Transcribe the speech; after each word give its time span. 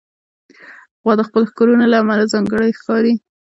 غوا 1.01 1.13
د 1.17 1.21
خپلو 1.27 1.49
ښکرونو 1.51 1.85
له 1.91 1.97
امله 2.03 2.31
ځانګړې 2.33 2.77
ښکاري. 2.79 3.13